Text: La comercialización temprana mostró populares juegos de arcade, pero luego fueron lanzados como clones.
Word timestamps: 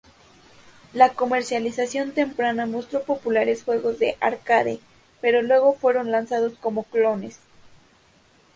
La 0.93 1.09
comercialización 1.13 2.13
temprana 2.13 2.65
mostró 2.65 3.03
populares 3.03 3.63
juegos 3.63 3.99
de 3.99 4.17
arcade, 4.19 4.79
pero 5.21 5.43
luego 5.43 5.73
fueron 5.75 6.09
lanzados 6.09 6.53
como 6.59 6.85
clones. 6.85 7.37